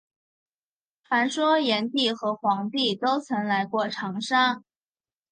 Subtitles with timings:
[1.03, 4.63] 传说炎帝和黄帝都曾来过长沙。